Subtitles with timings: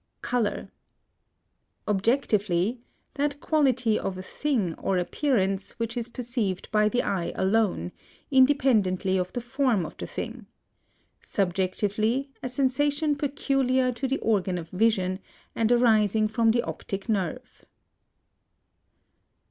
[0.23, 0.71] COLOR.
[1.87, 2.81] Objectively,
[3.13, 7.91] that quality of a thing or appearance which is perceived by the eye alone,
[8.31, 10.47] independently of the form of the thing;
[11.21, 15.19] subjectively, a sensation peculiar to the organ of vision,
[15.53, 17.65] and arising from the optic nerve.